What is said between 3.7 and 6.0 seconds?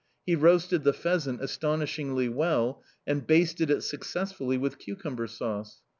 successfully with cucumber sauce.